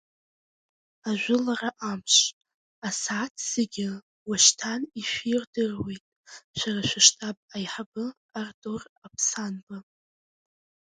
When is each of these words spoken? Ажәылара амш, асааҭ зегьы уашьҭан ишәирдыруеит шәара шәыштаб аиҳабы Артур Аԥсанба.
Ажәылара 1.09 1.69
амш, 1.89 2.15
асааҭ 2.87 3.35
зегьы 3.51 3.89
уашьҭан 4.27 4.81
ишәирдыруеит 4.99 6.03
шәара 6.57 6.83
шәыштаб 6.89 7.37
аиҳабы 7.55 8.05
Артур 8.41 8.81
Аԥсанба. 9.05 9.77